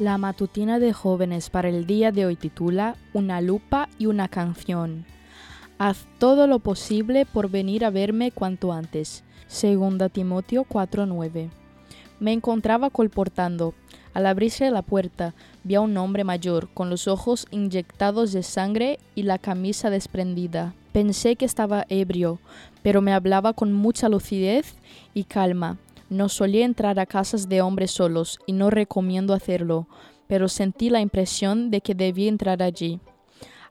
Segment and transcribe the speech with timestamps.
[0.00, 5.04] La matutina de jóvenes para el día de hoy titula Una lupa y una canción.
[5.78, 9.22] Haz todo lo posible por venir a verme cuanto antes.
[9.46, 11.48] Segunda Timoteo 4:9.
[12.18, 13.72] Me encontraba colportando.
[14.14, 18.98] Al abrirse la puerta, vi a un hombre mayor, con los ojos inyectados de sangre
[19.14, 20.74] y la camisa desprendida.
[20.90, 22.40] Pensé que estaba ebrio,
[22.82, 24.74] pero me hablaba con mucha lucidez
[25.14, 25.78] y calma.
[26.14, 29.88] No solía entrar a casas de hombres solos y no recomiendo hacerlo,
[30.28, 33.00] pero sentí la impresión de que debía entrar allí.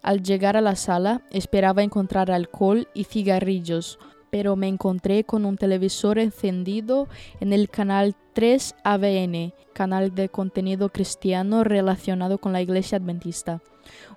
[0.01, 3.97] Al llegar a la sala esperaba encontrar alcohol y cigarrillos,
[4.29, 7.07] pero me encontré con un televisor encendido
[7.39, 13.61] en el canal 3 ABN, canal de contenido cristiano relacionado con la iglesia adventista,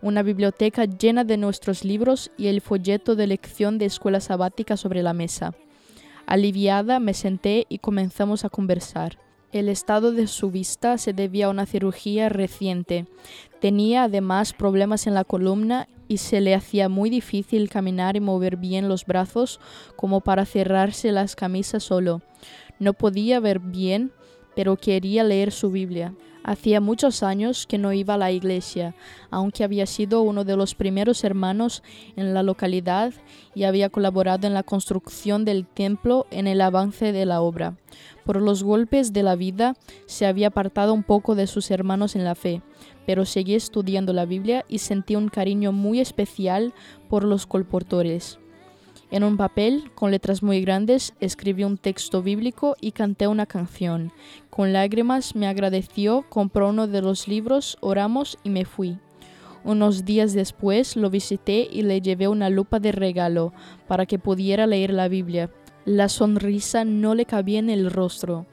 [0.03, 5.05] una biblioteca llena de nuestros libros y el folleto de lección de escuela sabática sobre
[5.05, 5.55] la mesa.
[6.27, 9.19] Aliviada me senté y comenzamos a conversar.
[9.53, 13.07] El estado de su vista se debía a una cirugía reciente.
[13.61, 18.57] Tenía además problemas en la columna y se le hacía muy difícil caminar y mover
[18.57, 19.61] bien los brazos
[19.95, 22.23] como para cerrarse las camisas solo.
[22.81, 24.11] No podía ver bien,
[24.57, 26.13] pero quería leer su Biblia.
[26.47, 28.95] Hacía muchos años que no iba a la iglesia,
[29.33, 31.83] aunque había sido uno de los primeros hermanos
[32.15, 33.13] en la localidad
[33.53, 37.77] y había colaborado en la construcción del templo en el avance de la obra.
[38.25, 39.75] Por los golpes de la vida
[40.07, 42.63] se había apartado un poco de sus hermanos en la fe,
[43.07, 46.73] pero seguía estudiando la Biblia y sentía un cariño muy especial
[47.09, 48.39] por los colportores.
[49.11, 54.13] En un papel, con letras muy grandes, escribí un texto bíblico y canté una canción.
[54.51, 58.99] Con lágrimas me agradeció, compró uno de los libros, oramos y me fui.
[59.63, 63.53] Unos días después lo visité y le llevé una lupa de regalo
[63.87, 65.51] para que pudiera leer la Biblia.
[65.85, 68.47] La sonrisa no le cabía en el rostro.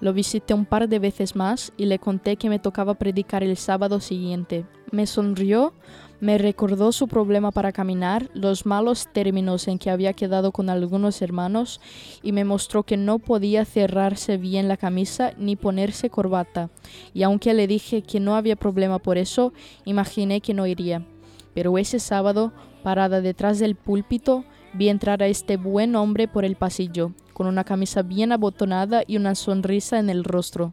[0.00, 3.56] Lo visité un par de veces más y le conté que me tocaba predicar el
[3.56, 4.64] sábado siguiente.
[4.90, 5.72] Me sonrió,
[6.20, 11.22] me recordó su problema para caminar, los malos términos en que había quedado con algunos
[11.22, 11.80] hermanos
[12.22, 16.70] y me mostró que no podía cerrarse bien la camisa ni ponerse corbata.
[17.14, 19.52] Y aunque le dije que no había problema por eso,
[19.84, 21.06] imaginé que no iría.
[21.54, 22.52] Pero ese sábado,
[22.82, 27.64] parada detrás del púlpito, vi entrar a este buen hombre por el pasillo, con una
[27.64, 30.72] camisa bien abotonada y una sonrisa en el rostro.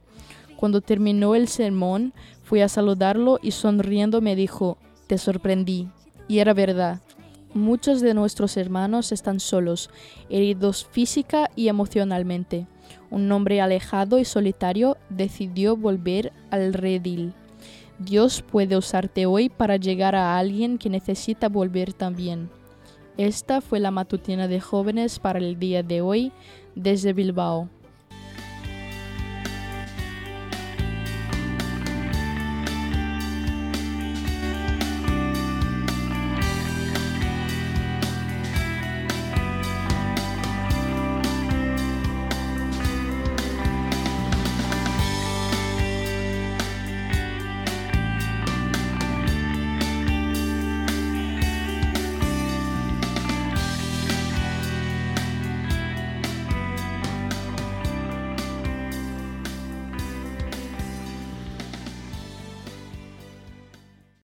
[0.58, 5.88] Cuando terminó el sermón, fui a saludarlo y sonriendo me dijo, te sorprendí.
[6.28, 7.00] Y era verdad.
[7.54, 9.90] Muchos de nuestros hermanos están solos,
[10.30, 12.68] heridos física y emocionalmente.
[13.10, 17.34] Un hombre alejado y solitario decidió volver al redil.
[18.00, 22.50] Dios puede usarte hoy para llegar a alguien que necesita volver también.
[23.18, 26.32] Esta fue la matutina de jóvenes para el día de hoy
[26.76, 27.70] desde Bilbao.